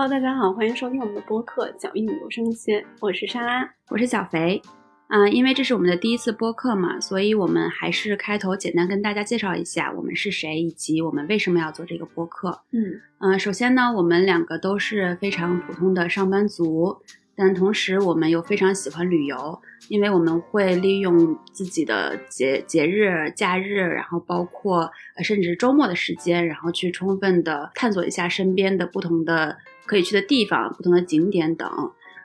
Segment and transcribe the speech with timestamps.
[0.00, 2.70] Hello，大家好，欢迎收听我们的播客《脚印留声机》，
[3.00, 4.62] 我是莎拉，我是小肥。
[5.08, 12.60] 嗯，因为这是我们的第一次播客嘛，所以我们还是开头简单跟大家介绍一下我们是谁，以及我们为什么要做这个播客。
[12.70, 16.96] 嗯嗯，首先呢，我们两个都是非常普通的上班族，
[17.34, 29.56] 但同时我们又非常喜欢旅游，因为我们会利用自己的节节日、假日，然后包括呃甚至周末的时间，然后去充分的探索一下身边的不同的
[29.88, 31.68] 可以去的地方、不同的景点等。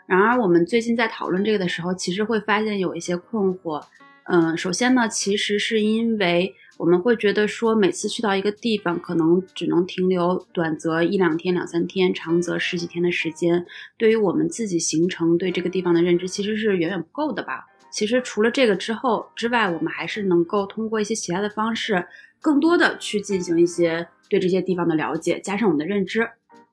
[0.06, 3.82] 然而，我们最近在讨论这个的时候，其实会发现有一些困惑。
[4.26, 13.66] 嗯，首先呢，其实是因为我们会觉得说，每次去到一个地方，可能只能停留短则一两天、两三天，长则十几天的时间，
[13.98, 17.66] 对于我们自己形成对这个地方的认知，其实是远远不够的吧。
[17.92, 22.06] 其实除了这个之后之外，我们还是能够通过一些其他的方式，
[22.42, 26.30] 更多的去进行一些对这些地方的了解，加上我们的认知。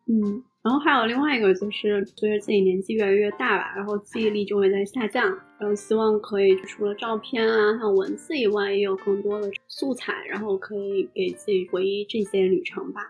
[0.06, 0.42] 嗯。
[0.62, 5.24] 然后还有另外一个，就是随着自己年纪越来越大吧，然后记忆力就会在下降，
[5.58, 13.08] 然后希望可以除了照片啊，还有文字以外，也有更多的素材，然后可以给自己回忆这些旅程吧。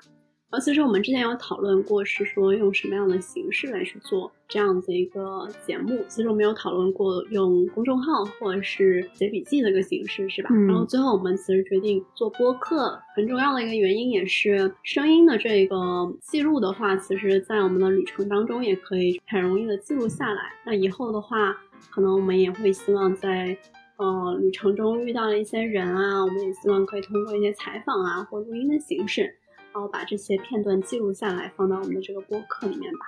[0.50, 6.04] 然后其实我们之前有讨论过，是说用什么样的形式来去做这样子一个节目。
[6.08, 10.48] 其实我们有讨论过用公众号或者是写笔记的一个形式，是吧？
[10.52, 10.66] 嗯。
[10.66, 15.76] 然后最后我们其实决定做播客，很重要的一个原因也是声音的这个
[16.20, 20.42] 记录的话，其实在我们的旅程当中也可以很容易的记录下来。
[20.66, 21.56] 那以后的话，
[21.90, 23.56] 可能我们也会希望在
[23.98, 29.32] 呃旅程中遇到了一些人啊，我们也希望可以通过一些采访啊或录音的形式。
[29.72, 33.06] 然后把这些片段记录下来，放到我们的这个播客里面吧。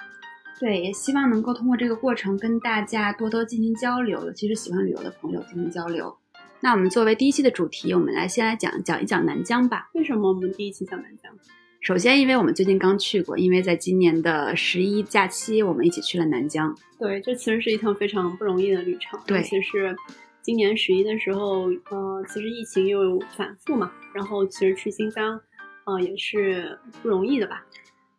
[0.61, 6.17] 对，也希望能够通过这个过程跟大家多多进行交流，尤其是喜欢旅游的朋友进行交流。
[6.61, 9.91] 那我们作为第一期的主题，我们来先来讲讲一讲南疆吧。
[9.95, 11.33] 为什么我们第一期讲南疆？
[11.81, 16.73] 首先，因为我们最近刚去过，因为在今年的十一假期，我们一起去了南疆。
[16.97, 19.19] 对，这其实是一趟非常不容易的旅程。
[19.27, 19.97] 尤，其是
[20.43, 25.41] 今年十一的时候，呃，其实疫情又反复嘛，然后其实去新疆。
[25.85, 27.65] 呃，也是不容易的吧？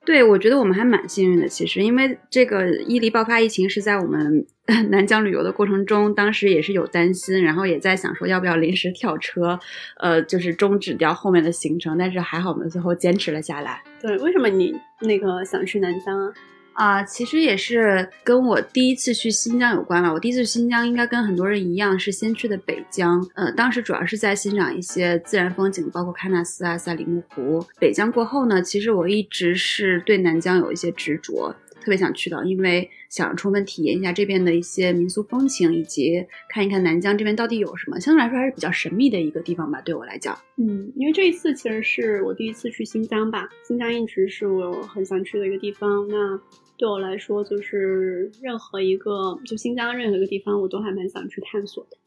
[0.06, 1.48] 对，我觉得我们还蛮幸运的。
[1.48, 4.46] 其实，因为这个伊犁爆发疫情是在我们
[4.90, 9.58] 南疆旅游的过程中，当时也是有担心，然后也在想说要不要临时跳车，
[9.98, 11.98] 呃，就是终止掉后面的行程。
[11.98, 13.82] 但是还好，我们最后坚持了下来。
[14.02, 16.34] 对，为什么你那个想去南疆啊？
[16.74, 20.12] 啊，其实也是跟我第一次去新疆有关了。
[20.12, 23.26] 我第一次去新疆应该跟很多人一样，是先去的北疆。
[23.36, 27.66] 呃，当时主要是在欣赏一些自然风景，包括喀纳斯啊、赛里木湖。
[27.80, 38.00] 北疆过后呢，其实我一直是对南疆有一些执着，特别想去的，因为想充分体验一下这边的一些民俗风情，以及看一看南疆这边到底有什么。
[38.00, 40.38] 相对来说还是比较神秘的一个地方吧，对我来讲。
[40.56, 46.08] 嗯，因为这一次其实是我第一次去新疆吧，新疆一直是我很想去的一个地方。
[46.08, 46.40] 那
[46.78, 51.98] 对我来说，就是任何一个就新疆任何一个地方，我都还蛮想去探索的。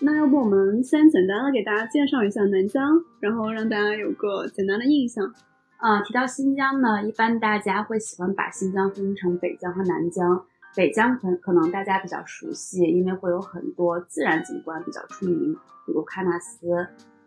[0.00, 5.32] 那要不我们先简单的给大家介绍一下南疆，然后让大家有个简单的印象。
[5.78, 10.44] 啊，提到新疆呢，一般大家会喜欢把新疆分成北疆和南疆。
[10.76, 15.54] 北疆可可能大家比较熟悉，因为会有很多自然景观比较出名，
[15.86, 16.68] 比如喀纳斯。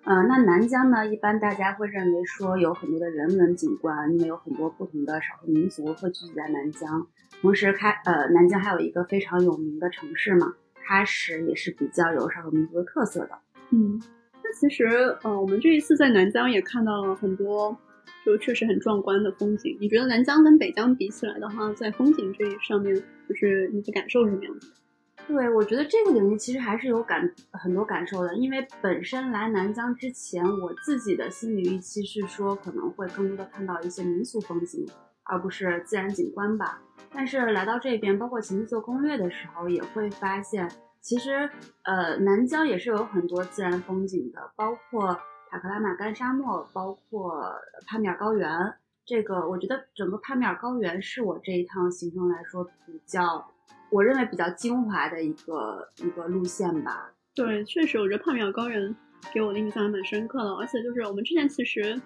[0.03, 1.05] 呃，那南疆呢？
[1.07, 7.07] 一般大家会认为说有很多的人文景观，因为有很多不同的少数民族会聚集在南疆。
[7.41, 10.53] 同时，开呃，南疆还有一个非常有名的城市嘛，
[10.85, 13.31] 喀什也是比较有少数民族的特色的。
[13.71, 14.01] 嗯，
[14.43, 14.85] 那其实
[15.23, 17.77] 呃，我们这一次在南疆也看到了很多，
[18.27, 19.77] 就确实很壮观的风景。
[19.79, 22.93] 你觉得南疆跟北疆比起来的话，在风景这一上面，
[23.29, 24.69] 就是你的感受是什么样子？
[25.25, 34.85] 对，我觉得这个领域其实还是有感很多感受的，因为本身来南疆之前，我自己的心理预期是说可能会更多的看到一些民俗风景，
[35.23, 36.81] 而不是自然景观吧。
[37.13, 40.69] 但是来到这边，包括前期做攻略的时候，也会发现，
[41.01, 41.49] 其实
[41.83, 45.17] 呃南疆也是有很多自然风景的，包括
[45.49, 47.53] 塔克拉玛干沙漠，包括
[47.85, 48.49] 帕米尔高原。
[49.05, 53.51] 这个我觉得整个帕米尔高原是我这一趟行程来说比较。
[53.89, 57.09] 我认为比较精华的一个一个路线吧。
[57.33, 58.93] 对，确实，我觉得帕米尔高原
[59.33, 60.53] 给我的印象还蛮深刻的。
[60.55, 61.97] 而且就是我们之前其实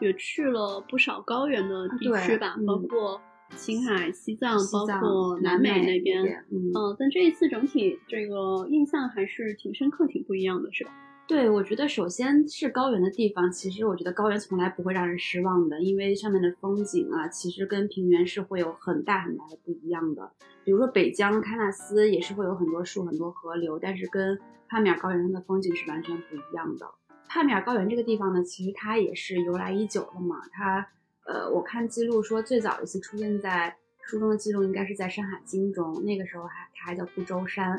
[0.00, 3.20] 也去了不少高原的地区吧，包括
[3.54, 6.24] 青海、西藏，包括南美那边。
[6.50, 10.90] 嗯，但这一次整体这个印象还是挺深刻、挺不一样的，是吧？
[11.28, 20.32] 对，我觉得首先是高原的地方，其实我觉得高原从来不会让人失望的，因为上面的风景啊，其实跟平原是会有很大很大的不一样的。
[20.64, 24.40] 比如说北疆喀纳斯也是会有很多树、很多河流，但是跟
[24.70, 26.86] 帕米尔高原上的风景是完全不一样的。
[27.28, 30.88] 帕米尔高原这个地方呢，其实它也是由来已久了嘛，它
[31.26, 33.76] 呃，我看记录说最早一次出现在
[34.06, 37.78] 书中的记录应该是在《山海经》中，那个时候还它还叫不周山，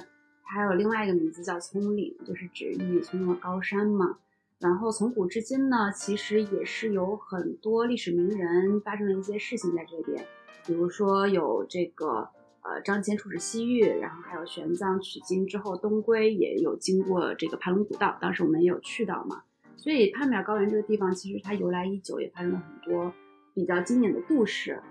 [0.52, 4.18] 还有另外一个名字叫葱岭，就是指郁郁葱葱的高山嘛。
[4.60, 10.26] 然后从古至今呢，其实也是有很多历史名人发生了一些事情在这边，
[10.66, 12.28] 比如说有这个
[12.62, 19.44] 呃张骞出使西域，然后还有玄奘取经之后东归，也有经过这个盘龙古道，当时我们也有去到嘛。
[19.78, 23.14] 所以帕米尔高原这个地方其实它由来已久，也发生了很多
[23.54, 24.82] 比较经典的故事。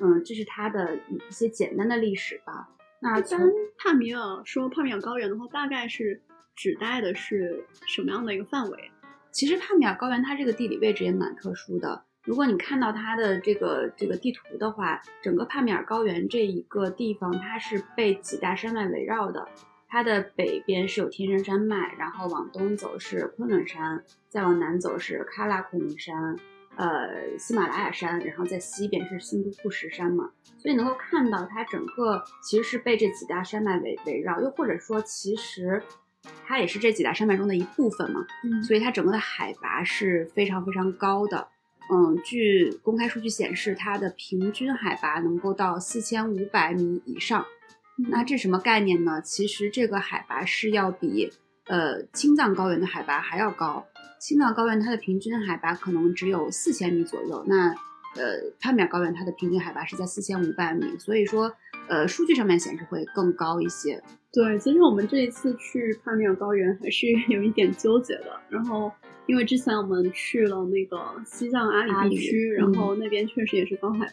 [0.00, 2.68] 嗯，这是它的一些简单的历史吧。
[3.04, 3.38] 那从
[3.76, 6.22] 帕米尔说帕米尔高原的话，大概是
[6.56, 8.90] 指代的是什么样的一个范围？
[9.30, 12.02] 其实帕米尔高原它这个地理位置也蛮特殊的。
[12.24, 19.46] 如果你看到它的这个这个地图的话，整个帕米尔高原这一个地方，它是被几大山脉围绕的。
[19.86, 26.38] 它的北边是有天山山脉，然后往东走是昆仑山，再往南走是喀拉昆仑山，
[26.76, 30.30] 呃，喜马拉雅山，然后在西边是新都库什山嘛。
[30.58, 35.82] 所以能够看到它整个其实是被这几大山脉围围绕，又或者说其实。
[36.46, 41.48] 它也是这几大山脉中的一部分嘛，嗯，所以它整个的海拔是非常非常高的。
[41.92, 47.44] 嗯，据公开数据显示，它的平均海拔能够到四千五百米以上。
[48.10, 49.20] 那这什么概念呢？
[49.20, 51.30] 其实这个海拔是要比
[51.66, 53.84] 呃青藏高原的海拔还要高。
[54.20, 57.68] 青藏高原它的平均海拔可能只有四千米左右，那
[58.16, 61.52] 呃帕米尔高原它的平均海拔是在四千五百米，所以说
[61.88, 64.02] 呃数据上面显示会更高一些。
[64.32, 68.40] 对，其实我们这一次去帕米尔高原还是 有一点纠结的。
[68.48, 68.90] 然后，
[69.26, 74.12] 因为之前我们去了那个西藏阿里地区，然后那边确实也是高海拔，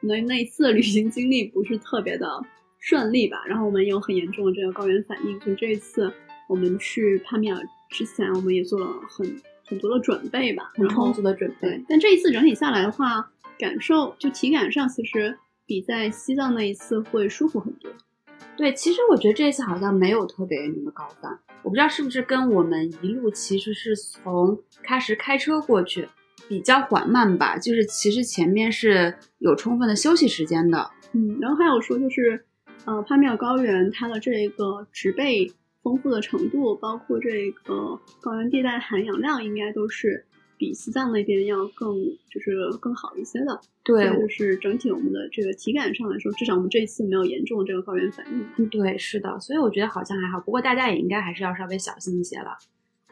[0.00, 2.28] 那那一次旅行经历不是特别的
[2.78, 3.44] 顺利吧。
[3.46, 6.12] 然后我们有很严重的这个高原反应，所以这一次
[6.48, 7.58] 我们去帕米尔
[7.90, 11.84] 之前，我们也做了很很多的准备吧，很充足的准备。
[11.88, 17.90] 但这一次整体下来的话，感受就体感上其实比在西藏那一次会舒服很多。
[18.56, 26.08] 对，其实我觉得这一次好像没有特别那么高反，我不知道是不是跟我们一路其实是从喀什开车过去，
[26.48, 27.58] 比较缓慢吧。
[27.58, 30.90] 就是其实前面是有充分的休息时间的。
[31.12, 32.44] 嗯，然后还有说就是，
[32.84, 35.50] 呃，帕米尔高原它的这个植被
[35.84, 40.26] 丰富的程度，包括这个高原地带含氧量，应该都是。
[40.56, 41.96] 比西藏那边要更
[42.30, 48.46] 就是更好一些的，对，就是整体我们的这个体感上来说，至少我们这一次没有严重的这个高原反应。
[48.56, 52.56] 嗯，对，是的，所以我觉得好像还好，不过大家也应该还是要稍微小心一些了。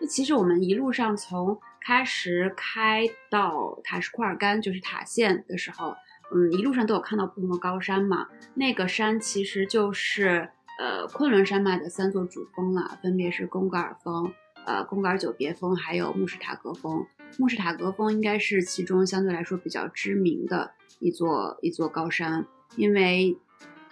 [0.00, 5.96] 那其实我们一路上从喀什开到塔什库尔干，就是塔县的时候，
[6.32, 8.28] 嗯，一路上都有看到不同的高山嘛。
[8.54, 10.48] 那个山其实就是
[10.82, 14.32] 呃昆仑山脉的三座主峰了，分别是贡格尔峰。
[14.64, 17.06] 呃，贡格尔久别峰还有慕士塔格峰，
[17.38, 22.44] 慕士塔格峰应该是其中相对来说比较知名的一座一座高山，
[22.74, 23.36] 因为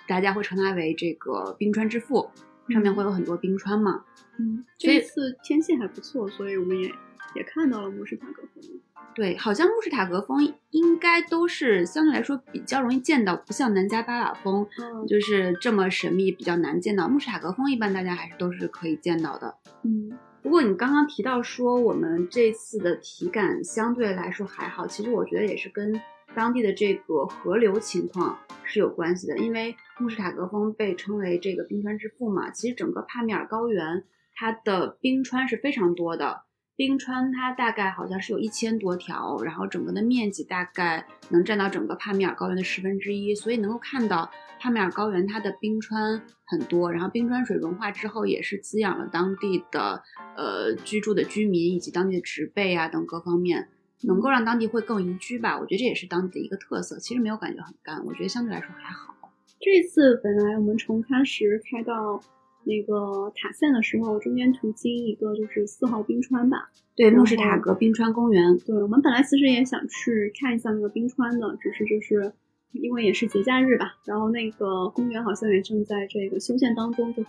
[0.09, 2.29] 大家会称它为这个冰川之父，
[2.69, 4.05] 上面会有很多冰川嘛。
[4.39, 6.93] 嗯，这次天气还不错，所以我们也
[7.37, 8.81] 也看到了慕士塔格峰。
[9.15, 14.67] 对，好像慕士塔格峰应该都是相对来说比较容易见到，不像南迦巴瓦峰，
[15.07, 17.09] 就是这么神秘，比较难见到。
[17.09, 19.55] 慕士塔格峰一般大家还是都是可以见到的。
[19.83, 20.17] 嗯。
[20.43, 26.01] 不过你刚刚提到说我们这次的体感相对来说还好，其实我觉得也是跟
[26.35, 29.37] 当地的这个河流情况是有关系的。
[29.37, 36.45] 因为慕士塔格峰被称为这个冰川之父嘛，其实整个帕米尔高原它的冰川是非常多的。
[36.81, 50.03] 冰川它大概好像是有一千多条，然后整个的面积大概能占到整个帕米尔高原的十分之一，所以能够看到帕米尔高原它的冰川很多，然后冰川水融化之后也是滋养了当地的
[50.39, 53.69] 呃居住的居民以及当地的植被啊等各方面，
[54.05, 55.59] 能够让当地会更宜居吧。
[55.61, 56.99] 我觉得这也是当地的一个特色。
[56.99, 59.15] 其实没有感觉很干，我觉得相对来说还好。
[59.61, 62.23] 这次本来我们从喀什开到。
[62.65, 68.59] 那个塔县的时候，中间途经一个就是四号冰川吧，对，慕士塔格冰川公园。
[68.59, 72.33] 对，我们本来其实也想去看一下那个冰川的，只是就是
[72.73, 77.23] 因为也是节假日吧，然后那个公园好像也正在这个修建当中，就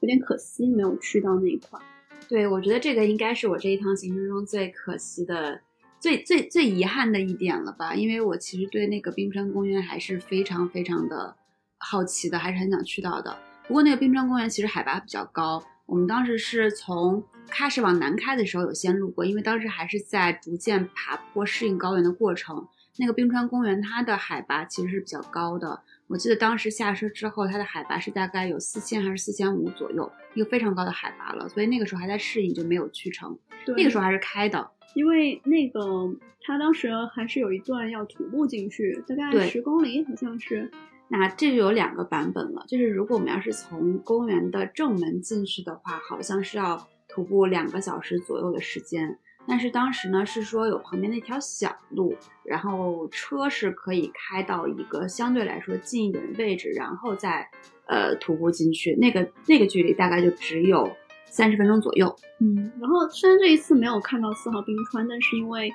[0.00, 1.80] 有点可惜没有去到那一块。
[2.28, 5.60] 对，我觉得这个应该是我这一趟行程中最可惜的、
[5.98, 11.34] 最最最遗憾的一点了吧，因为我其实对那个冰川公园还是非常非常的
[11.78, 13.36] 好奇的，还是很想去到的。
[13.66, 22.68] 不过那个冰川公园其实海拔比较高，我们当时是从喀什往南开的时候有先路过，因为当时还是在逐渐爬坡适应高原的过程。
[22.98, 33.36] 那个冰川公园它的海拔其实是比较高的，我记得当时下车之后，它的海拔是大概有四千还是四千五左右，一个非常高的海拔了，所以那个时候还在适应就没有去成。
[33.64, 34.70] 对那个时候还是开的。
[34.94, 40.70] 因为那个它当时还是有一段要徒步进去，大概十公里，好像是。
[41.08, 49.18] 那这就有两个版本了，就是如果我们要是从公园的正门进去的话，好像是要徒步两个小时左右的时间。
[49.46, 57.46] 但是当时呢是说有旁边那条小路，然后车是可以开到一个相对来说近一点的位置，然后再
[57.86, 58.96] 呃徒步进去。
[58.96, 60.90] 那个那个距离大概就只有
[61.26, 62.16] 三十分钟左右。
[62.40, 65.70] 嗯，然后虽然这一次没有看到四号冰川，但是因为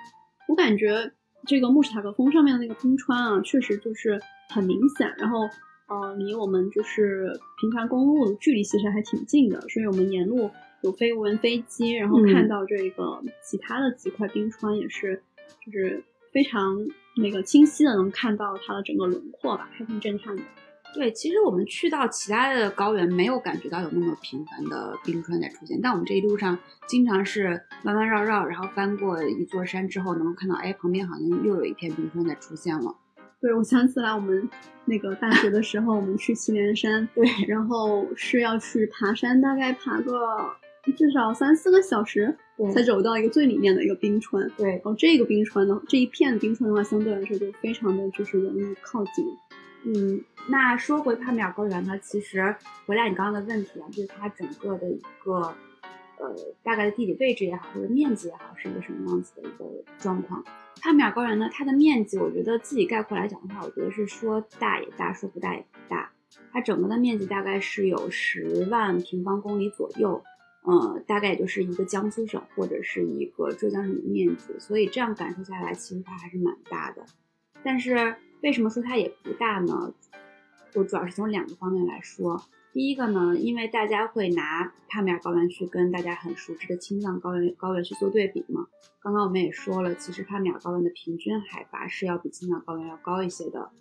[0.48, 1.12] 我感觉
[1.45, 4.19] 这个穆什塔格峰上面的那个冰川啊，确实就是
[4.50, 5.48] 很明显，然后
[5.88, 10.50] 呃离我们就是平常公路的距离其实还挺近的，所以我们沿路
[10.82, 15.22] 有飞无人飞机，然后嗯看到这个其他的几块冰川也是
[15.65, 16.77] 就是非常
[17.18, 20.44] 那个清晰的能看到它的整个轮廓吧，还挺震撼的。
[20.91, 32.96] 对，其实我们去到其他的高原，没有感觉到有那么频繁的冰川在出现，但我们这一路上经常是弯弯绕绕，然后翻过一座山之后，能够看到，哎，旁边好像又有一片冰川在出现了。
[33.41, 34.50] 对，我想起来我们
[34.86, 40.12] 那个大学的时候，我们去祁连山， 对然后是要去爬山，大概爬个
[40.98, 44.50] 至少三四个小时，对才走到一个最里面的一个冰川。
[44.58, 49.25] 对然后这个冰川呢，这一片冰川的话，相对来说就非常的就是容易靠近。
[49.86, 52.53] 嗯，那说回帕米尔高原呢，其实
[52.86, 55.53] 回答你刚刚的问题啊，就是它整个的一个
[56.19, 59.65] 呃大概的地理位置也好，或者面积也好，是一个什么样子的一个
[59.97, 60.43] 状况。
[60.81, 66.11] 帕米尔高原呢，它的面积，我觉得自己概括来讲的话，我觉得是说大也大，说不大也不大。
[66.51, 70.23] 它整个的面积大概是有十万平方公里左右，
[70.63, 77.05] 呃，大概也就是一个江苏省或者是一个浙江省的面积，所以这样感受下来，其实它还是蛮大的。
[77.63, 79.93] 但是为什么说它也不大呢？
[80.75, 82.41] 我主要是从两个方面来说。
[82.71, 88.67] 第一个呢，因为大家会拿帕米尔高原去跟大家很熟知的青藏高原高原去做对比嘛。
[89.01, 93.71] 刚刚我们也说了，其实帕米尔高原的平均海拔是要比青藏高原要高一些的，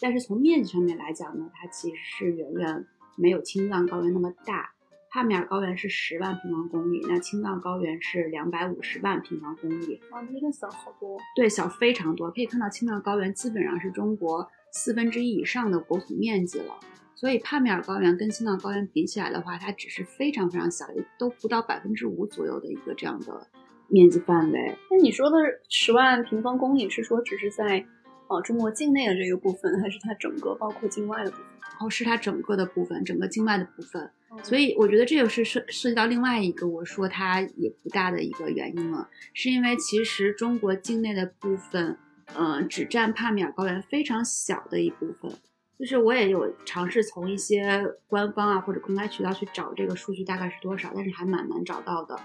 [0.00, 2.86] 但是从面积上面来讲呢，它其实是远远
[3.16, 4.70] 没有青藏高原那么大。
[5.10, 11.18] 帕米尔高原是十万平方公里，那青藏高原是两百五十万平方公里，哇，这个小好多。
[11.34, 12.30] 对，小非常多。
[12.30, 16.78] 可以看到，青藏高原基本上是中国四分之一以上的国土面积了。
[17.14, 23.48] 所以帕米尔高原跟青藏高原比起来的话，它只是非常非常小，也都不到百分之五左右的一个这样的
[23.88, 24.76] 面积范围。
[24.90, 25.36] 那你说的
[25.68, 27.84] 十万平方公里是说只是在
[28.28, 31.46] 呃中国境内的这个部分，还是它整个包括境外的部分？
[31.60, 34.10] 然后是它整个的部分，整个境外的部分。
[34.42, 41.98] 所以以我觉得这就是涉涉及到另外一个我说它也不大的一个原因了，是因为其实中国境内的部分，
[42.34, 45.30] 呃，只占帕米尔高原非常小的一部分。
[45.78, 52.18] 就是我也有尝试从一些官方啊或者公开渠道去找这个数据大概是多少，但是还蛮难找到的。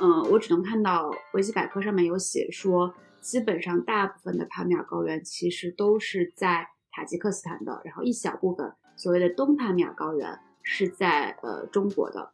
[0.00, 12.30] 嗯，我只能看到维基百科上面有写说，基本上大部分的帕米尔高原其实都是在塔吉克斯坦的，然后一小部分所谓的东帕米尔高原是在呃中国的。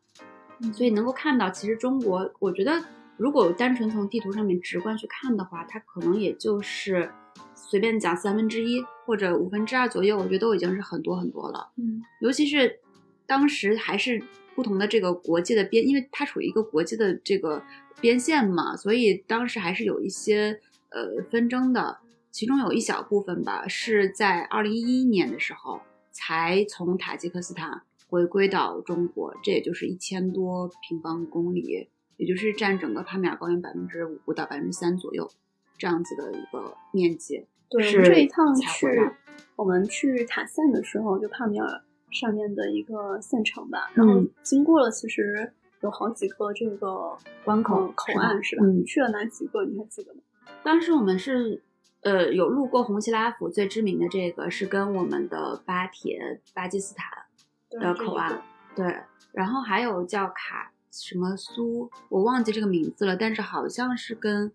[0.75, 2.83] 所以能够看到，其实中国，我觉得
[3.16, 7.11] 如果单纯从地图上面直观去看的话，它可能也就是
[7.54, 11.73] 随便讲三分之一或者五分之二左右，我觉得都已经是很多很多了。
[11.76, 12.80] 嗯尤其是
[13.26, 14.23] 当时还是
[14.54, 17.62] 不同的这个国界的边，因为它处于一个国界的这个
[18.00, 21.99] 边线嘛，所以当时还是有一些呃纷争的。
[22.30, 25.80] 其中有一小部分吧，是在二零一一年的时候
[26.12, 27.80] 才从塔吉克斯坦
[28.11, 35.30] 回归到中国，这也就是一千多平方公里，也就是占整个帕米尔高原百分之五到百分之三左右
[35.78, 37.46] 这样子的一个面积。
[37.68, 38.87] 对，我是们这一趟去
[39.56, 48.64] 我们去塔县的时候，就帕米尔上面的一个县城吧，然后嗯经过了，其实有好几个这个关口呃口岸是吧？
[48.64, 49.64] 嗯去了哪几个？
[49.64, 50.20] 你还记得吗？
[50.62, 51.62] 当时我们是
[52.02, 57.25] 呃有路过红旗拉甫，最知名的这个是跟我们的巴铁巴基斯坦
[57.80, 58.40] 的口岸，
[58.75, 59.00] 对，
[59.32, 64.50] 然后还有叫卡什么苏，我忘记这个名字了，但是好像是跟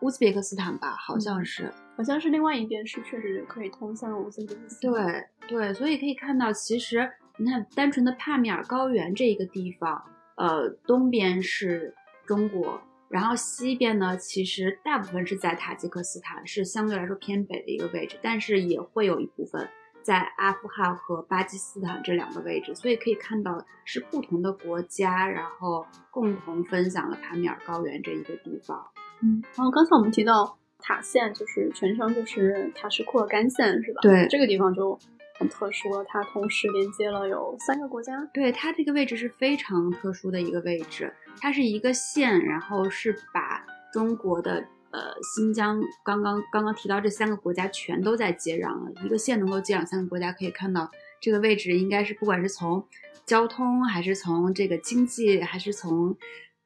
[0.00, 1.72] 乌兹别克斯坦吧，好像是。
[1.96, 4.92] 好像是另外一边是确实可以通向乌兹别克斯坦。
[4.92, 10.02] 对对，所以可以看到，其实你看，单纯的帕米尔高原这一个地方，
[10.36, 11.94] 呃，东边是
[12.26, 19.68] 中国，然后西边呢，其实大部分是在塔吉克斯坦，是相对来说偏北的一个位置，但是也会有一部分
[20.02, 28.86] 在阿富汗和巴基斯坦这两个位置，所以可以看到是不同的国家，然后共同分享了帕米尔高原这一个地方。
[29.22, 34.00] 嗯，然后刚才我们提到塔县，就是全称就是塔什库尔干县是吧？
[34.02, 34.98] 对这个地方就
[35.38, 38.28] 很特殊了，它同时连接了有三个国家。
[38.32, 52.84] 对，它这个位置是非常特殊的一个位置，它是一个县，然后是把中国的呃新疆刚刚刚刚提到这三个国家全都在接壤了，一个县能够接壤三个国家，可以看到这个位置应该是不管是从
[53.24, 56.16] 交通还是从这个经济还是从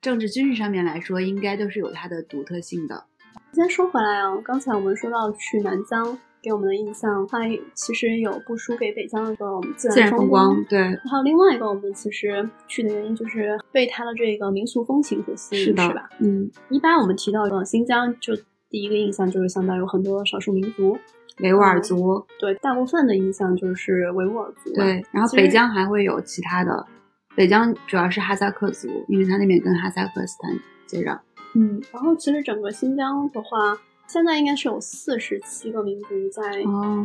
[0.00, 3.04] 政治军事上面来说，应该都是有它的独特性的。
[3.52, 6.19] 先说回来啊，刚才我们说到去南疆。
[6.44, 7.38] 给我们的印象，它
[7.72, 9.36] 其实有不输给北疆的
[9.76, 10.78] 自然风光，对。
[11.10, 16.10] 还有另外一个，我们其实去的原因就是被它的这个民俗风情所吸引，是吧？
[16.20, 16.50] 嗯。
[16.68, 18.34] 一般我们提到的新疆，就
[18.68, 20.98] 第一个印象就是相当有很多少数民族，
[21.40, 22.22] 维吾尔族。
[22.38, 24.70] 对，大部分的印象就是维吾尔族。
[24.74, 26.86] 对，然后北疆还会有其他的，
[27.34, 30.52] 北疆主要是哈萨克族，因为它那边跟哈萨克斯坦
[30.86, 31.18] 接壤。
[31.54, 33.78] 嗯，然后其实整个新疆的话。
[34.06, 36.42] 现在应该是有四十七个民族在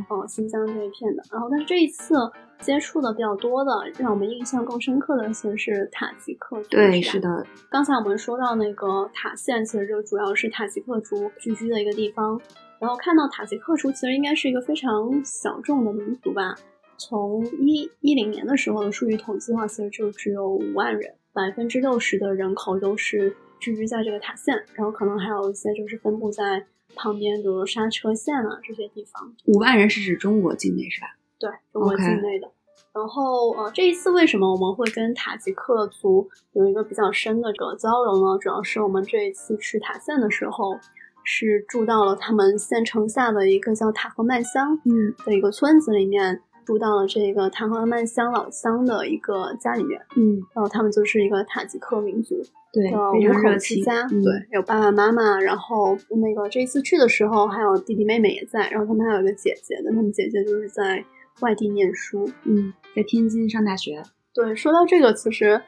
[0.10, 2.14] 哦新疆这一片的，然后但是这一次
[2.60, 6.70] 接触的比较多的，让我们印象更深刻的其实是塔吉克族。
[6.70, 7.46] 对，是的。
[7.70, 12.40] 刚才我们说到那个塔县，其实就主要是塔吉克族聚居的一个地方。
[12.80, 16.56] 然后看到塔吉克族其实应该是一个非常小众的民族吧。
[16.98, 26.66] 从一一零年的时候的数据统计的话，其实就只有五万人，百分之六十的人口都是聚居在这个塔县，然后可能还有一些就是分布在。
[26.96, 31.08] 旁边，比如刹车线啊这些地方，五万人是指中国境内是吧？
[31.40, 32.52] 对，中国境内的。
[32.92, 38.38] 然后，呃，这一次为什么我们会跟塔吉克族有一个比较深的这个交流呢？
[38.40, 40.78] 主要是我们这一次去塔县的时候，
[41.24, 52.40] 是住到了他们县城下的一个叫塔克曼乡嗯的一个村子里面，住到了这个塔河曼乡老乡的一个家里面，嗯，然后他们就是一个塔吉克民族。
[52.72, 61.04] 对，五口之家，对，有爸爸妈妈，然后那个这一次去的时候，还有弟弟妹妹也在，然后他们还有一个姐姐，但他们姐姐就是在
[61.42, 64.04] 外地念书，嗯，在天津上大学。
[64.36, 65.60] 对，说到这个，其实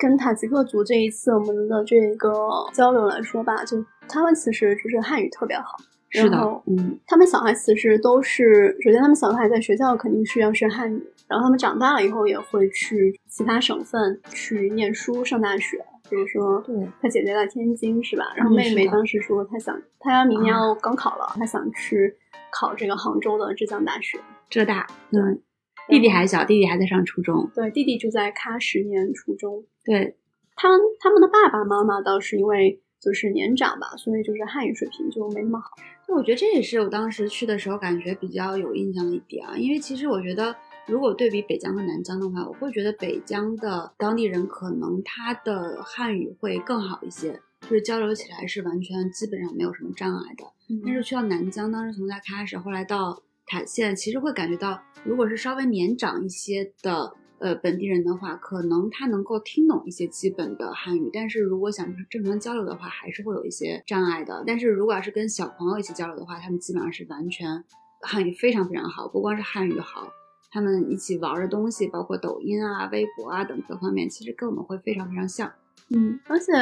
[0.00, 2.28] 跟塔吉克族这一次我们的这个
[2.74, 5.76] 交流来说吧，就他们其实就是汉语特别好，
[6.10, 15.78] 是的，嗯，他们小孩其实都是，首先他们小孩在学校肯定是要学汉语，然后他们长大了以后也会去其他省份去念书上大学。
[16.08, 18.24] 比如说，对，他姐姐在天津是吧？
[18.34, 22.12] 然后妹妹当时说，她想，她明年要高考了，她想去
[22.50, 24.18] 考这个杭州的浙江大学，
[24.48, 24.88] 浙大。
[25.12, 25.40] 嗯，
[25.86, 27.48] 弟弟还小，弟弟还在上初中。
[27.54, 29.62] 对，弟弟就在喀什念初中。
[29.84, 30.16] 对，
[30.56, 30.68] 他
[30.98, 35.70] 他们的爸爸妈妈倒是因为就是年长吧，所以就是汉语水平就没那么好。
[36.10, 40.54] 那我觉得这也是我当时去的时候感觉比较有印象的一点啊，因为其实我觉得。
[40.86, 50.44] 如果对比北疆和南疆的话，我会觉得北疆的当地人可能他的汉语会更好一些，就是交流起来是完全基本上没有什么障碍的。
[50.84, 64.44] 但是去到南疆，当时从在喀什，后来到塔县，其实会感觉到，如果是稍微年长一些的呃本地人的话，可能他能够听懂一些基本的汉语，但是如果想正常交流的话，还是会有一些障碍的。
[64.46, 67.64] 但是如果要是跟小朋友一起交流的话，他们基本上是完全
[68.02, 70.06] 汉语非常非常好，不光是汉语好。
[70.52, 75.52] 他们一起玩的东西，包括抖音啊、微博啊等各方面，其实跟我们会非常非常像。
[75.90, 76.52] 嗯，而且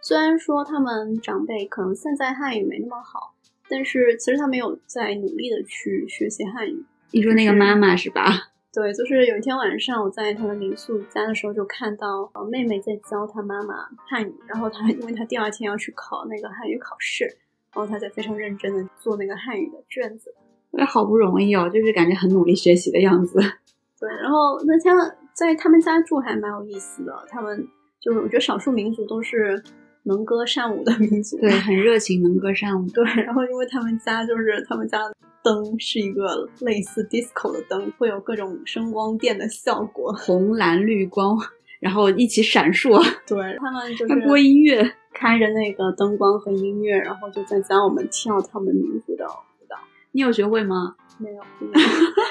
[0.00, 3.34] 虽然说他们长辈可能现在汉语没那么好，
[3.68, 6.84] 但是其实他们有在努力的去学习汉语。
[7.10, 8.51] 你说那个妈妈是吧？
[8.72, 13.74] 对，就是有一天晚上我在他的民宿家的时候，就看到妹妹在教他妈妈
[14.08, 20.34] 汉语，然后他 因为他第二天要去考那个汉语考试，然后他在非常认真的做那个汉语的卷子。
[20.72, 23.38] 也好不容易哦，就是感觉很努力学习的样子。
[24.00, 24.94] 对，然后那天
[25.34, 27.12] 在他们家住还蛮有意思的。
[27.28, 27.68] 他们
[28.00, 29.62] 就是我觉得少数民族都是
[30.04, 32.88] 能歌善舞的民族，对，很热情，能歌善舞。
[32.90, 34.98] 对，然后因为他们家就是他们家
[35.42, 41.38] 灯是一个类似 disco 的灯，会有各种声光电的效果，红蓝绿光，
[41.80, 43.00] 然后一起闪烁。
[43.26, 49.76] 对他们就是播音乐，开着那个灯光和音乐，然后就在教我们跳他们民族的舞蹈。
[50.10, 50.94] 你有学会吗？
[51.18, 51.42] 没有，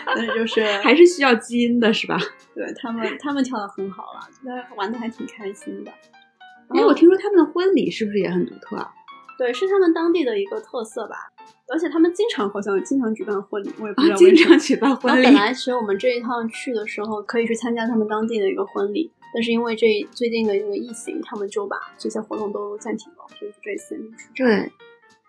[0.06, 2.18] 但是就是 还是需要基因的，是吧？
[2.54, 5.92] 对他们，他们跳的很好了，觉得玩的还挺开心的。
[6.74, 8.92] 哎，我听说他们的婚礼是不是也很独特啊？
[9.38, 11.16] 对，是他们当地的一个特色吧。
[11.74, 15.24] 而且他们经常好像经常举办婚礼，我也不知道经常举办婚礼。
[15.24, 23.98] 本来其实我们这一趟去的时候可以去参加他们当地的一个婚礼，但是因为这最近的一个疫情，他们就把这些活动都暂停了，所以这次。
[24.36, 24.72] 对。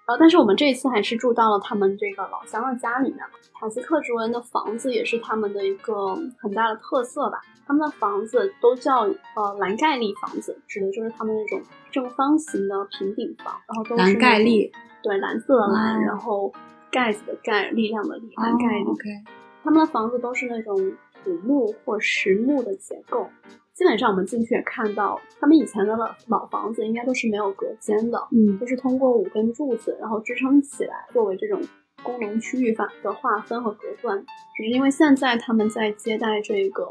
[0.04, 3.20] 然后，但是我们这一次还是住到了他们这个老乡的家里面。
[3.54, 7.40] 塔吉克族人的房子也是他们的一个很大的特色吧。
[7.64, 11.62] 他们的房子都叫呃蓝盖利房子，指的就是他们那种
[11.92, 16.52] 正方形的平顶房，然后都是蓝盖利，对，蓝色的蓝，然后
[16.90, 18.84] 盖子的盖，力量的力，蓝盖利。
[18.84, 19.02] OK。
[19.62, 20.76] 他们的房子都是那种
[21.22, 23.28] 土木或实木的结构。
[23.74, 31.60] 基本上我们进去也看到，他们以前的老老房子应该都是没有隔间的，嗯就是通过五根柱子然后支撑起来，作为这种
[32.02, 34.18] 功能区域法的划分和隔断。
[34.56, 36.90] 只是因为现在他们在接待这个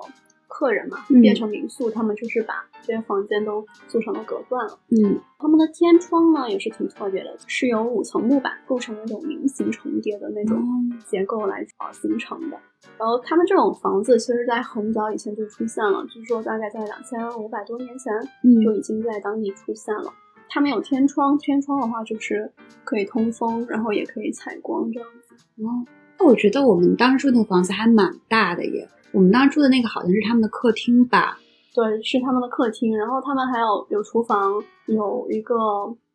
[0.51, 4.77] 客人嘛，嗯变成民宿，他们就是把这些房间都做成了隔断了。
[4.89, 10.63] 嗯他们的天窗呢也是挺特别的，是由五层木板构成那种菱形重叠的那种哦
[11.07, 12.57] 结构来呃形成的。
[12.97, 20.13] 然后他们这种房子，其实在很早以前就出现了，据说大概在两千五百多年前嗯就已经在当地出现了。
[20.53, 22.51] 他们有天窗，天窗的话就是
[22.83, 25.33] 可以通风，然后也可以采光这样子。
[25.63, 28.87] 哦，那我觉得我们当时住那个房子还蛮大的耶。
[29.11, 31.37] 我们当时住的那个好像是他们的客厅吧？
[31.73, 34.53] 对，是他们的客厅，然后他们还有有厨房，
[34.87, 35.55] 有一个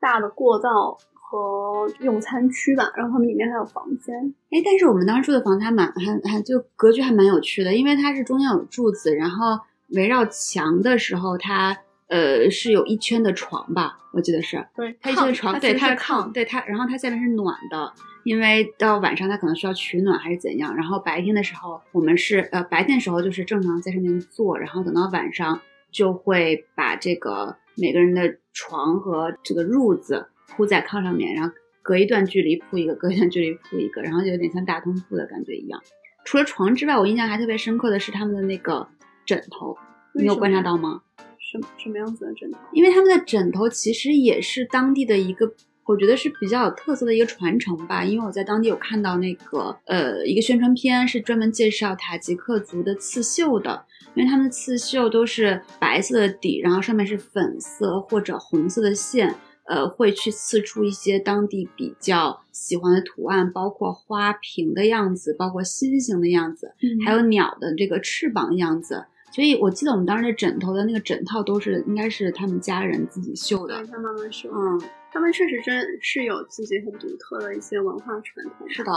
[0.01, 4.14] 大的过道和用餐区吧，然后他们里面还有房间。
[4.51, 9.59] 哎，但是我们当时住的房子还蛮还还就格局还蛮有趣的，因为它是中间有柱子，然后
[9.95, 11.77] 围绕墙的时候它。
[12.09, 17.92] 呃，是有一圈的床吧，我记得是，对，它一圈的床，对，它炕，对它，然后它下面是暖的，
[18.25, 35.83] 因为到晚上它可能需要取暖还是怎样，然后白天的时候我们是呃白天的时候就是正常在上面坐，然后等到晚上就会把这个每个人的床和这个褥子铺在炕上面，然后隔一段距离铺一个，隔一段距离铺一个，然后就有点像大通铺的感觉一样。
[36.25, 38.88] 除了床之外，我印象还特别深刻的是他们的那个
[39.25, 39.77] 枕头，
[40.14, 41.03] 你有观察到吗？
[41.50, 42.59] 什什么样子的枕头？
[42.72, 45.52] 因为他们的枕头其实也是当地的一个，
[45.85, 48.04] 我觉得是比较有特色的一个传承吧。
[48.04, 53.85] 因为我在当地有看到那个呃一个宣传片，是专门介绍塔吉克族的刺绣的。
[54.14, 59.35] 因为他们的刺绣都是白色的底，然后上面是粉色或者红色的线，
[59.66, 69.04] 呃，会去刺出一些当地比较喜欢的图案，包括花瓶的样子，包括心形的样子，嗯还有鸟的这个翅膀的样子。
[69.30, 73.86] 所以我记得我们当时的枕头的那个枕套都是应该是他们家人自己绣的对，。
[73.88, 74.80] 他妈妈绣，嗯，
[75.12, 78.68] 他们确实真是有自己很独特的一些文化传统。
[78.68, 78.92] 是的，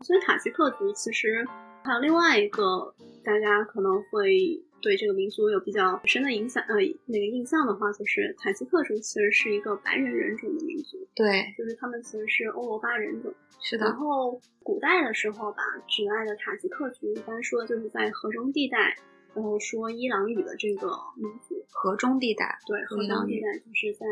[0.00, 1.46] 所以塔吉克族其实
[1.84, 6.74] 还有另外一个大家可能会对这个民族有比较深的影响，呃，
[7.06, 13.32] 那个印象的话，就是塔吉克族其实是一个白人人种的民族，对，就是他们其实是欧罗巴人种。
[13.60, 15.58] 是的，然后古代的时候吧，
[15.88, 18.94] 指爱的塔吉克族一般说的就是在河中地带，
[19.36, 21.62] 然后说伊朗语的这个民族。
[21.68, 22.58] 河中地带。
[22.66, 24.06] 对，河中地带就是在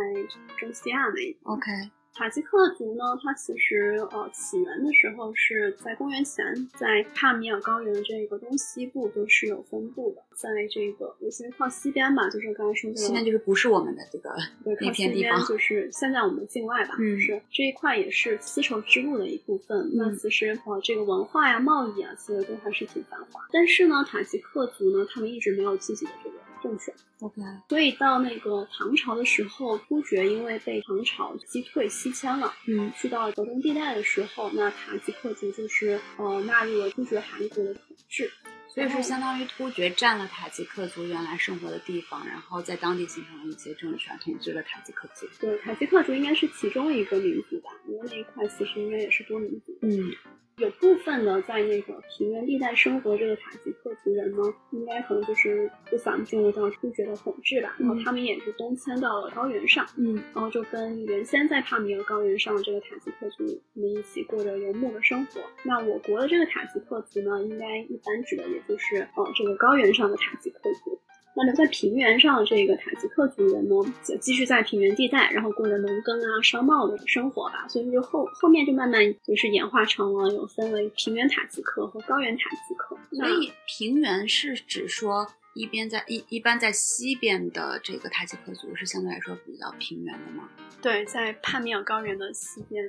[0.59, 1.39] 中西亚那一带。
[1.45, 1.71] OK，
[2.14, 6.44] 塔吉克族呢，它其实呃起源的时候是在公元前，
[6.79, 14.31] 在帕米尔高原的这个东西部都是有分布的，在这个尤其是靠西边吧，就是刚才说的，西边就是不是我们的这个
[14.62, 15.44] 对那靠西边片地方。
[15.44, 19.90] 就是现在我们境外吧，嗯就是这一块也是丝绸之路的一部分。
[19.94, 23.40] 那嗯其实呃这个文化呀、贸易啊，其实都还是挺繁华。
[23.50, 26.34] 但是呢，塔吉克族呢，他们一直没有自己的这个
[26.64, 26.92] 政权。
[27.20, 38.31] OK，所以到那个唐朝的时候，突厥因为被唐朝击退西迁了，嗯，去到河东地带的时候，那塔吉克族就是呃纳入了突厥汗国的统治。
[38.74, 45.29] 所以说相当于突厥占了塔吉克族原来生活的地方，然后在当地形成了一些政权，统治了塔吉克族。
[45.38, 49.79] 对，塔吉克族应该是其中一个民族吧，因为那一块其实应该也是多民族。
[49.83, 50.11] 嗯，
[50.59, 65.40] 有部分的在那个平原地带生活这个塔吉克族人呢，应该可能就是不想进入到突厥的统治吧，然后他们也是东迁到了高原上，嗯，然后就跟原先在帕米尔高原上的这个塔吉克族他们一起过着游牧的生活。
[65.64, 71.01] 那我国的这个塔吉克族呢，应该一般指的也就是呃这个高原上的塔吉克族。
[71.37, 77.66] 那留在平原上的这个塔吉克族人呢，就继续在平原地带，然后过着农耕啊、商贸的生活吧。
[77.68, 82.97] 所以就后后面就慢慢就是演化成了有分为平原塔吉克和高原塔吉克。
[83.11, 90.49] 所以平原是指说一边在一一般在西边的这个塔吉克族是相对来说比较平原的吗？
[90.83, 92.88] 对，在帕米尔高原的西边。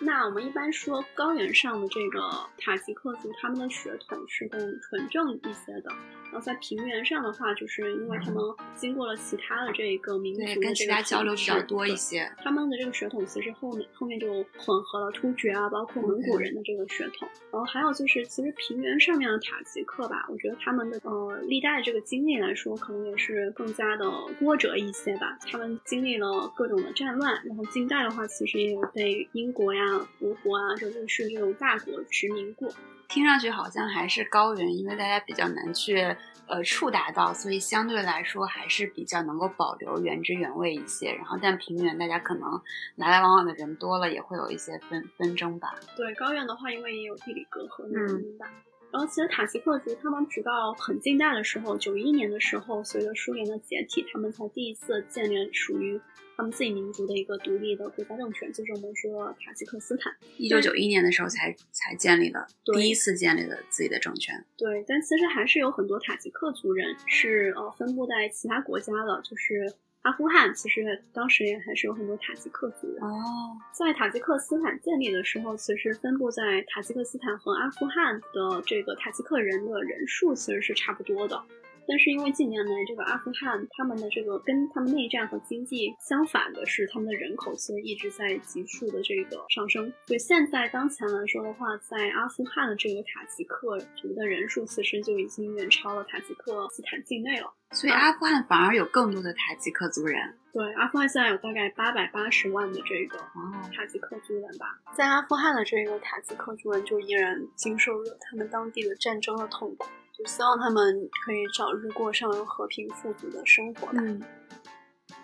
[0.00, 2.20] 那我们一般说高原上的这个
[2.58, 5.92] 塔吉克族，他们的血统是更纯正一些的。
[6.32, 8.42] 然后在平原上的话，就是因为他们
[8.74, 12.30] 经过了其他的这个民族的对，这个跟其他交流比较多一些。
[12.38, 17.28] 他们的这个血统其实后面后面就混合了突厥啊，包括蒙古人的这个血统。
[17.52, 24.04] 然后还有就是，其实平原上面的塔吉克吧，我觉得他们的呃历代的这个经历来说，可能也是更加的
[24.38, 25.38] 波折一些吧。
[25.50, 29.82] 他们经历了各种的战乱，然后近代的话，其实也有被英国呀、
[30.20, 32.68] 俄国啊，甚至是这种大国殖民过。
[33.08, 41.12] 听上去好像还是高原，因为大家比较难去呃触达到，所以相对来说还是比较能够保留原汁原味一些。
[41.12, 42.50] 然后但平原大家可能
[42.96, 45.74] 来来往往的人多了，也会有一些纷纷争吧。
[45.94, 48.50] 对高原的话，因为也有地理隔阂的原因吧。
[48.92, 55.98] 然后其实塔吉克族他们直到很近代的时候，九一年的时候，随着苏联的解体，他们才第一次建立属于
[56.36, 60.12] 他们自己民族的一个独立的国家政权，就是我们说的塔吉克斯坦。
[60.36, 64.44] 一九九一年的时候才才建立了对第一次建立了自己的政权。
[64.58, 69.72] 对，但其实还是有很多塔吉克族人是呃分布在其他国家的，就是
[70.02, 73.02] 阿富汗，其实当时也还是有很多塔吉克族人。
[73.02, 81.40] 哦，在塔吉克斯坦建立的时候，其实分布在塔吉克斯坦和阿富汗的这个塔吉克人的人数其实是差不多的。
[81.84, 89.92] 但是因为近年来这个阿富汗他们的这个跟他们内战和经济相反的是，他们的人口其实一直在急速的这个上升。
[90.06, 97.52] 所以现在当前来说的话，在阿富汗的这个塔吉克族的人数，其实就已经远超了塔吉克斯坦境内了。
[97.72, 100.38] 所以阿富汗反而有更多的塔吉克族人。
[100.52, 113.94] 对，阿富汗现在有大概八百八十万的这个哦，塔吉克族人吧，在阿富汗的这个塔吉克族人就依然经受着他们当地的战争的痛苦，就希望他们可以早日过上和平富足的生活吧。
[113.96, 114.22] 嗯，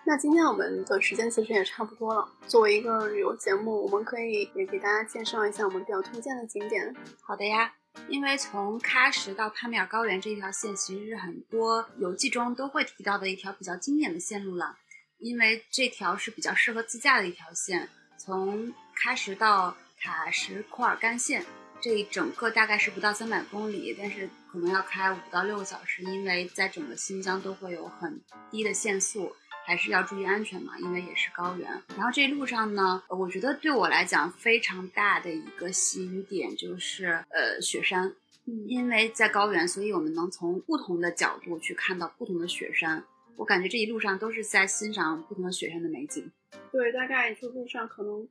[0.07, 6.95] 那今天我们的时间其实也差不多了，作为一个旅游节目，我们可以也给大家介绍一下我们比较推荐的景点。
[7.21, 7.71] 好的呀。
[8.09, 14.77] 因为从喀什到帕米尔高原这一条线，其实是很多游记中都会提到的一条比较经典的线路了。
[15.19, 21.45] 因为这条是比较适合自驾的一条线，从喀什到塔什库尔干线，
[21.81, 29.35] 这一整个大概是不到三百公里，但是可能要开五到六个小时，因为在整个新疆都会有很低的限速。
[29.69, 31.71] 还是要注意安全嘛，因为也是高原。
[31.95, 38.11] 然后这一路上呢，呃我觉得对我来讲非常大的一个吸引点就是呃雪山，
[38.47, 43.05] 嗯因为在高原，所以我们能从不同的角度去看到不同的雪山。
[43.37, 46.33] 我感觉这一路上都是在欣赏不同的雪山的美景。
[46.73, 48.27] 对，大概就路上可能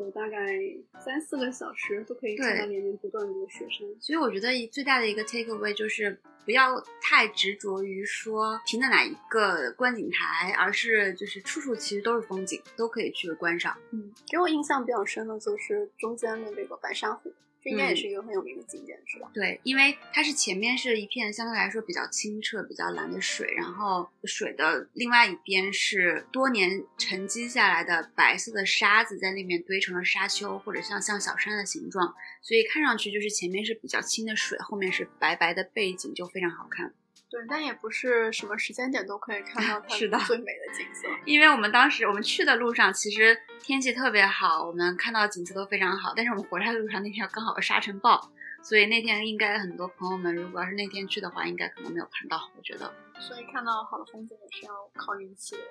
[0.00, 0.58] 有大概
[0.98, 3.86] 三四个小时都可以看到连绵不断的雪山。
[4.00, 13.76] 所以我觉得最大的一个 take away 就是不要太执着于说停在哪一个观景台，而是就是处处其实都是风景，都可以去观赏。
[13.90, 19.30] 嗯，给我印象比较深的就是中间的这个白沙湖，这应该也嗯是一个很有名的景点，是吧？
[19.34, 36.94] 对，因为它是前面是一片相对来说比较清澈、比较蓝的水，然后水的另外一边是多年沉积下来的白色的沙子，在那边堆成了沙丘，或者像像小山的形状，所以看上去就是前面是比较清的水，后面是白白的背景，就非常好看。
[37.30, 41.06] 对，但也不是什么时间点都可以看到 它是的最美的景色。
[41.24, 48.20] 因为我们当时我们去的路上其实天气特别好，我们看到景色都非常好，但是我们回来的路上那天刚好有沙尘暴，
[48.62, 52.92] 所以那天应该很多朋友们如果要是那天去的话，应该可能没有看到，我觉得。
[53.20, 55.62] 所以看到好的风景也是要靠运气的。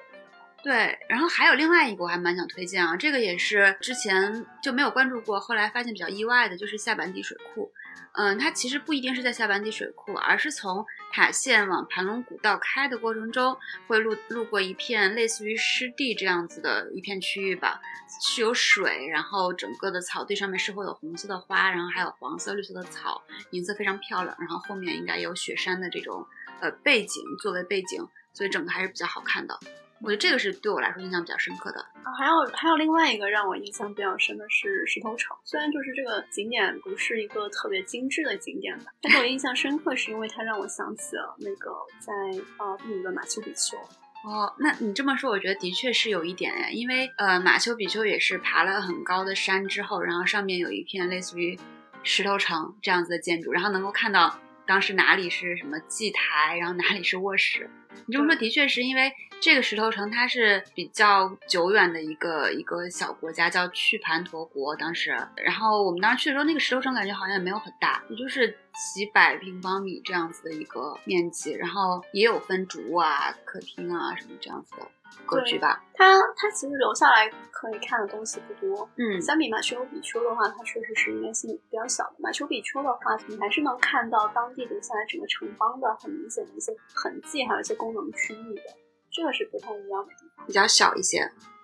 [0.61, 7.71] 对，然后还有另外一个我还蛮想推荐啊，这个也是之前就没有关注过，后来发现比较意外的，就是下坂底水库。
[8.13, 13.57] 嗯，它其实不一定是在下坂底水库，而是从塔县往盘龙古道开的过程中，
[13.87, 17.79] 会路路过一片类似于湿地这样子的一片区域吧，
[18.25, 26.25] 是有水，然后整个的草地上面是会有红色的花，然后还有黄色、绿色的草，颜色非常漂亮，然后后面应该有雪山的这种
[26.59, 29.57] 呃背景作为背景，所以整个还是比较好看的。
[30.01, 31.79] 我觉得这个是对我来说印象比较深刻的。
[32.03, 42.13] 啊，还有还有另外一个让我印象比较深的是石头城，虽然就是这个景点不是一个特别精致的景点吧，但是我印象深刻是因为它让我想起了那个在
[42.57, 43.77] 呃秘鲁的马丘比丘。
[44.21, 51.57] 哦，那你这么说，我觉得的确是有一点哎，因为呃，马丘比丘也是爬了很高的山之后，然后上面有一片类似于
[52.03, 54.37] 石头城这样子的建筑，然后能够看到
[54.69, 57.67] 当时哪里是什么祭台，然后哪里是卧室。
[58.05, 64.75] 你这么说，的确是因为这个石头城它是比较久远的一个一个小国家，叫去盘陀国。
[64.75, 68.55] 当时，然后我们当时去的时候，那个石头城感觉好像也没有很大，也就是
[68.93, 74.87] 几百平方米这样子的一个面积，然后也有分主卧啊、客厅啊什么这样子的
[75.25, 75.83] 格局吧。
[75.93, 82.15] 它它其实留下来可以看的东西不多，嗯，相比马丘比丘的话，它确实是应该性比较小的。
[82.19, 88.63] 马丘比丘的话，你还是能看到当地留下来整个城邦的很明显的一些痕迹，还有一些功能区域的，
[89.11, 90.45] 这个是不太一样的地方。
[90.47, 91.19] 比较小一些。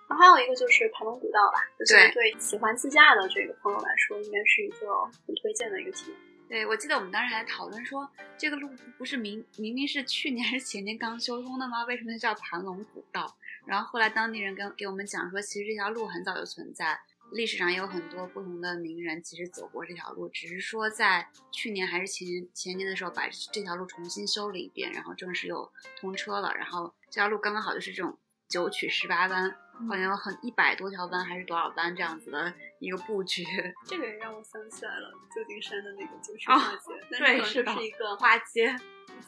[0.08, 4.86] 然后还有一个就是盘龙古道吧，就是对对喜欢自驾的这个朋友来说，应该是一个
[5.26, 6.20] 很推荐的一个体验。
[6.48, 11.84] 对，我记得我们当时还讨论说，这个路不是明明明是去年还是前年刚修通的吗？
[11.84, 13.36] 为什么叫盘龙古道？
[13.64, 17.00] 然后后来当地人跟给我们讲说，其实这条路很早就存在，
[17.32, 26.54] 历史上也有很多不同的名人其实走过这条路，只是说在去年还是前年前年的时候把这条路重新修了一遍，然后正式又通车了。
[26.54, 28.16] 然后这条路刚刚好就是这种
[28.48, 29.56] 九曲十八弯，
[29.88, 33.44] 好像有很一百多条弯还是多少弯这样子的一个布局。
[33.84, 38.76] 这个也让我想起来了旧金山的那个旧时花街， 但对，是的，是一个花街，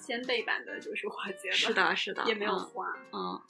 [0.01, 1.51] 千倍版的旧时花街。
[1.51, 2.87] 是的，是的，也没有花。
[3.13, 3.41] 嗯，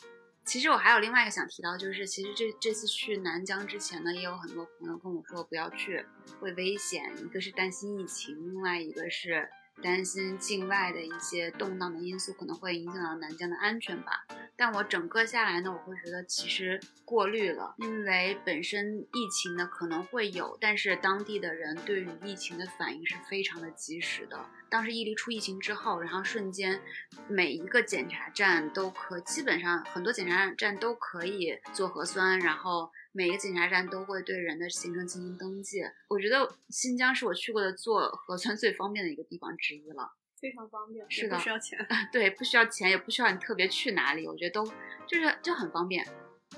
[0.45, 6.05] 其实我还有另外一个想提到，就是其实这这次去南疆之前呢，也有很多朋友跟我说不要去，
[6.41, 7.13] 会危险。
[7.19, 9.49] 一个是担心疫情，另外一个是。
[9.83, 24.45] 担心境外的一些动荡的因素可能会影响到南疆的安全吧，但我整个下来呢，我会觉得其实过滤了，因为本身疫情呢可能会有，但是当地的人对于疫情的反应是非常的及时的。
[24.71, 26.81] 当时伊犁出疫情之后，然后瞬间
[27.27, 32.91] 每一个检查站都可，基本上很多检查站都可以做核酸，然后。
[33.19, 35.81] 每个检查站都会对人的行程进行登记。
[36.07, 41.85] 我觉得新疆是我去过的做核酸最方便的一个地方之一了，非常方便，是的，不需要钱。
[42.13, 44.65] 对，不需要钱，也不需要你特别去哪里，我觉得都
[45.09, 46.07] 就是就很方便。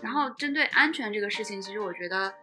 [0.03, 2.35] 然后针对安全这个事情，其实我觉得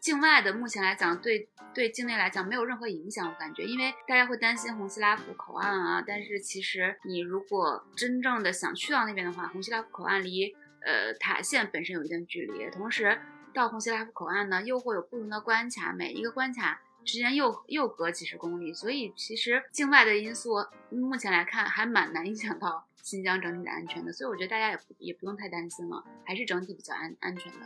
[0.00, 13.18] 境外的目前来讲，对对境内来讲没有任何影响，我感觉，因为大家会担心红西拉甫口岸啊，但是其实你如果真正的想去到那边的话，红西拉甫口岸离呃塔县本身有一定距离，同时。
[13.56, 20.56] 到红西拉夫口岸呢，又会有不同的关卡，每一个关卡之间又又隔几十公里，所以其实境外的因素
[20.90, 27.60] 目前来看还蛮难影响到新疆整体的安全的，所以我觉得大家也不也不用太担心了，还是整体比较安安全的。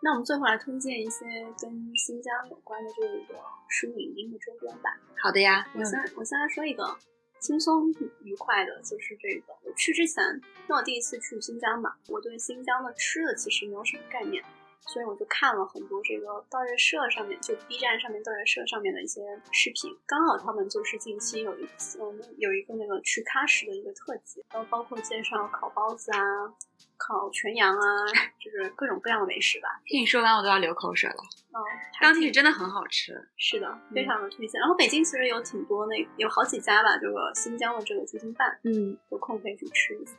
[0.00, 1.24] 那我们最后来推荐一些
[1.60, 3.02] 跟新疆有关的这
[3.34, 4.96] 个书影音的周边吧。
[5.20, 6.96] 好的呀，我先我先来说一个
[7.40, 10.22] 轻松愉快的，就是这个我去之前，
[10.68, 14.44] 那我第一次去新疆嘛，我对新疆的吃的其实没有什么概念。
[14.86, 19.20] 所以我就看了很多这个道月社上面，就 B 站上面道月社上面的一些
[19.52, 26.20] 视频，刚好他们就是近期有一次，嗯，有一个那个去喀什的一个特辑，然后包括介绍烤包子啊、
[26.96, 28.06] 烤全羊啊，
[28.38, 29.68] 就是各种各样的美食吧。
[29.84, 31.16] 听你说完我都要流口水了。
[31.52, 31.58] 嗯，
[32.00, 33.12] 当地真的很好吃。
[33.36, 34.60] 是的，非常的推荐。
[34.60, 40.12] 然后北京其实有挺多那有好几家吧，这个新疆的这个驻京办，嗯，有空可以去吃一下。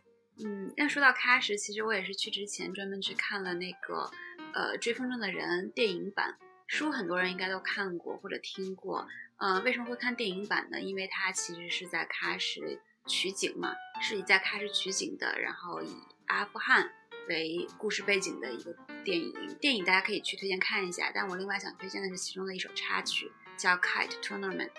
[0.43, 4.09] 嗯，那说到喀什，其实我也是去之前专门去看了那个。
[4.53, 9.07] 呃，追风筝的人电影版书很多人应该都看过或者听过。
[9.37, 10.79] 呃，为什么会看电影版呢？
[10.79, 15.93] 因为它其实是在喀什取景嘛，是以在喀什取景的，然后以
[16.25, 16.89] 阿富汗
[17.27, 19.57] 为故事背景的一个电影。
[19.59, 21.11] 电影大家可以去推荐看一下。
[21.13, 24.69] 但我另外想推荐的是其中的一首插曲，叫《Kite Tournament》。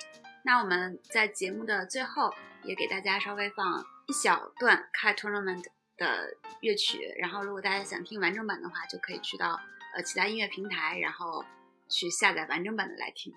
[0.49, 2.35] 那我们在节目的最后
[2.65, 5.63] 也给大家稍微放一小段《Cat Tournament》。
[5.99, 9.61] 的乐曲，然后如果大家想听完整版的话，就可以去到
[9.97, 11.45] 呃其他音乐平台，然后
[11.89, 13.35] 去下载完整版的来听。